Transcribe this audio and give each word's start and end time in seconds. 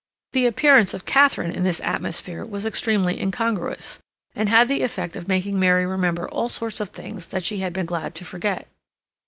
The 0.31 0.47
appearance 0.47 0.95
of 0.95 1.05
Katharine 1.05 1.51
in 1.53 1.63
this 1.63 1.79
atmosphere 1.81 2.43
was 2.43 2.65
extremely 2.65 3.21
incongruous, 3.21 3.99
and 4.33 4.49
had 4.49 4.67
the 4.67 4.81
effect 4.81 5.15
of 5.15 5.27
making 5.27 5.59
Mary 5.59 5.85
remember 5.85 6.27
all 6.27 6.49
sorts 6.49 6.79
of 6.79 6.89
things 6.89 7.27
that 7.27 7.43
she 7.45 7.59
had 7.59 7.71
been 7.71 7.85
glad 7.85 8.15
to 8.15 8.25
forget. 8.25 8.67